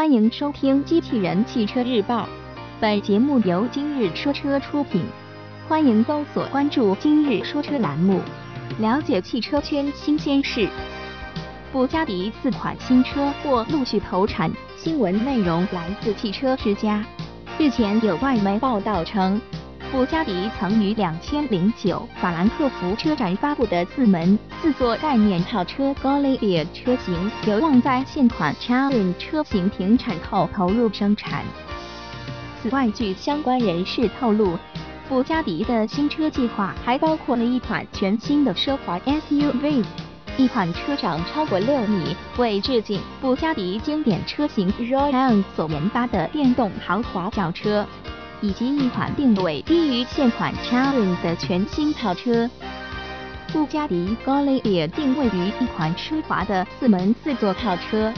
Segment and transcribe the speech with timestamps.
[0.00, 2.22] 欢迎收听《机器人汽车日报》，
[2.80, 5.04] 本节目由今日说车出品。
[5.68, 8.18] 欢迎搜索关注“今日说车”栏目，
[8.78, 10.66] 了解汽车圈新鲜事。
[11.70, 17.04] 布加迪四款新车或陆续投产，新闻内容来自汽车之家。
[17.58, 19.38] 日前有外媒报道称，
[19.90, 31.44] 布加迪曾于两千零九法兰克福车展发布的四门四座概念跑车 g a l l i a 车型，有望在现款 Charon 车型停产后投入生产。
[32.62, 34.56] 此外，据相关人士透露，
[35.08, 39.84] 布加迪的新车计划还包括了一款全新的奢华 SUV。
[40.36, 47.84] 一款车长超过六米，为致敬布加迪经典车型 Royale 所研发的电动豪华轿车，
[48.40, 52.48] 以及一款定位低于现款 Charon 的全新跑车。
[53.52, 58.12] 布加迪 g a l l i a 定位于一款奢华的四门四座跑车，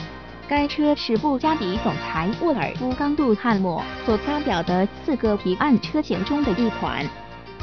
[0.47, 7.05] 该车是布加迪总裁沃尔夫冈·杜汉默所发表的四个提案车型中的一款。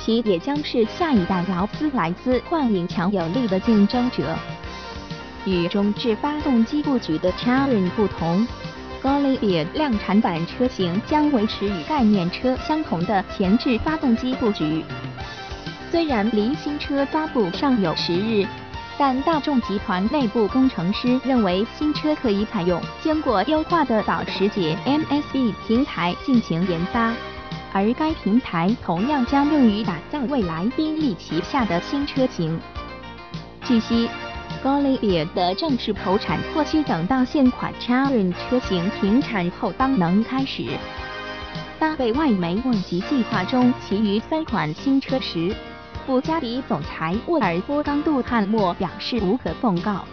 [0.02, 4.36] 其也将是下一代劳斯莱斯幻影强有力的竞争者。
[5.46, 8.48] 与中置发动机布局的 Charon 不同
[9.02, 14.84] g a l l i a 量产版车型将维持与概念车相同的前置发动机布局。
[15.90, 18.46] 虽然离新车发布尚有时日，
[18.98, 27.14] 但大众集团内部工程师认为新车可以采用经过优化的保时捷 MSB 平台进行研发。
[27.72, 32.60] 而该平台同样将用于打造未来宾利旗下的新车型。
[33.64, 34.10] 据悉
[34.62, 40.66] g a l l i a 的正式投产或需等到现款 Charon 车型停产后方能开始。
[41.80, 45.56] 当被外媒问及计划中其余三款新车时，
[46.06, 50.04] 布加迪总裁沃尔夫冈·杜汉默表示无可奉告。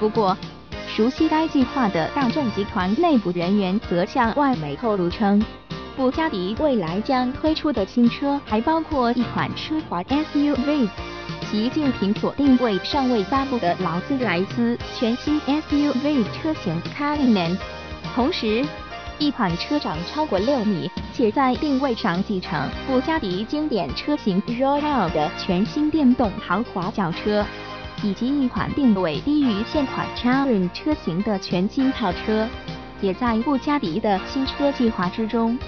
[0.00, 0.36] 不过，
[0.88, 5.44] 熟悉该计划的大众集团内部人员则向外媒透露称。
[5.94, 10.88] 布加迪未来将推出的新车还包括一款奢华 SUV，
[11.52, 17.58] 其竞品所定位尚未发布的劳斯莱斯全新 SUV 车型 Cullinan，
[18.14, 18.64] 同时
[19.18, 27.44] 一款车长超过六米且在定位上继承布加迪经典车型 Royale 的全新电动豪华轿车，
[28.02, 32.48] 以及一款定位低于现款 Charon 车型的全新跑车，
[33.02, 35.58] 也在布加迪的新车计划之中。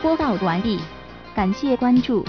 [0.00, 0.78] 播报完毕，
[1.34, 2.22] 感谢关注。